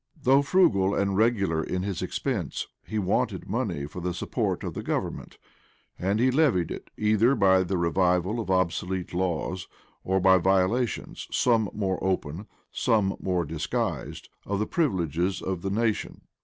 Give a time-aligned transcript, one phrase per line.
[0.19, 5.37] Though frugal and regular in his expense, he wanted money for the support of government;
[5.99, 9.67] and he levied it, either by the revival of obsolete laws,
[10.03, 16.21] or by violations, some more open, some more disguised, of the privileges of the nation.